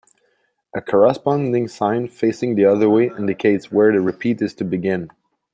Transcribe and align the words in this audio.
A 0.75 0.81
corresponding 0.81 1.67
sign 1.67 2.07
facing 2.07 2.55
the 2.55 2.65
other 2.65 2.89
way 2.89 3.09
indicates 3.15 3.71
where 3.71 3.91
the 3.91 4.01
repeat 4.01 4.41
is 4.41 4.55
to 4.55 4.63
begin. 4.63 5.11